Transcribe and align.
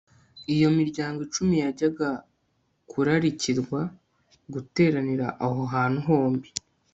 Iyo 0.55 0.69
miryango 0.77 1.19
icumi 1.27 1.53
yajyaga 1.63 2.09
kurarikirwa 2.91 3.79
guteranira 4.53 5.27
aho 5.45 5.61
hantu 5.73 5.99
hombi 6.07 6.49